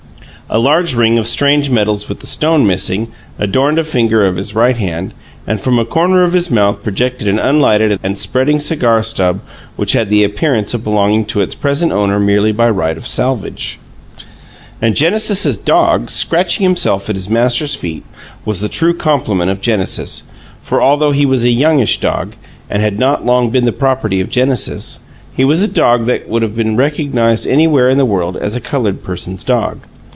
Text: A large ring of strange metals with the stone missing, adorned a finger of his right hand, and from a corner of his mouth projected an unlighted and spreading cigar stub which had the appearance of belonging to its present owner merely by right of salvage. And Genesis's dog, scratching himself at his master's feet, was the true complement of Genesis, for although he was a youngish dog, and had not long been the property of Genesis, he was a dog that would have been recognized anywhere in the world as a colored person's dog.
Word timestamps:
A 0.53 0.59
large 0.59 0.95
ring 0.95 1.17
of 1.17 1.29
strange 1.29 1.69
metals 1.69 2.09
with 2.09 2.19
the 2.19 2.27
stone 2.27 2.67
missing, 2.67 3.07
adorned 3.39 3.79
a 3.79 3.85
finger 3.85 4.25
of 4.25 4.35
his 4.35 4.53
right 4.53 4.75
hand, 4.75 5.13
and 5.47 5.61
from 5.61 5.79
a 5.79 5.85
corner 5.85 6.25
of 6.25 6.33
his 6.33 6.51
mouth 6.51 6.83
projected 6.83 7.29
an 7.29 7.39
unlighted 7.39 7.97
and 8.03 8.17
spreading 8.17 8.59
cigar 8.59 9.01
stub 9.01 9.39
which 9.77 9.93
had 9.93 10.09
the 10.09 10.25
appearance 10.25 10.73
of 10.73 10.83
belonging 10.83 11.23
to 11.27 11.39
its 11.39 11.55
present 11.55 11.93
owner 11.93 12.19
merely 12.19 12.51
by 12.51 12.69
right 12.69 12.97
of 12.97 13.07
salvage. 13.07 13.79
And 14.81 14.93
Genesis's 14.93 15.55
dog, 15.57 16.09
scratching 16.09 16.65
himself 16.65 17.07
at 17.09 17.15
his 17.15 17.29
master's 17.29 17.75
feet, 17.75 18.03
was 18.43 18.59
the 18.59 18.67
true 18.67 18.93
complement 18.93 19.49
of 19.51 19.61
Genesis, 19.61 20.23
for 20.61 20.81
although 20.81 21.11
he 21.11 21.25
was 21.25 21.45
a 21.45 21.51
youngish 21.51 22.01
dog, 22.01 22.33
and 22.69 22.81
had 22.83 22.99
not 22.99 23.25
long 23.25 23.51
been 23.51 23.63
the 23.63 23.71
property 23.71 24.19
of 24.19 24.27
Genesis, 24.27 24.99
he 25.33 25.45
was 25.45 25.61
a 25.61 25.67
dog 25.73 26.07
that 26.07 26.27
would 26.27 26.41
have 26.41 26.57
been 26.57 26.75
recognized 26.75 27.47
anywhere 27.47 27.87
in 27.89 27.97
the 27.97 28.03
world 28.05 28.35
as 28.35 28.53
a 28.53 28.59
colored 28.59 29.01
person's 29.01 29.45
dog. 29.45 29.79